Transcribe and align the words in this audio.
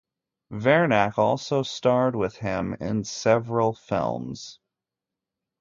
Vernac 0.51 1.19
also 1.19 1.61
starred 1.61 2.15
with 2.15 2.35
him 2.37 2.73
in 2.81 3.03
several 3.03 3.71
films. 3.73 4.59